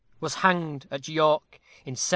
was 0.19 0.33
hanged 0.35 0.87
at 0.89 1.07
York 1.07 1.59
in 1.85 1.91
1739. 1.93 2.01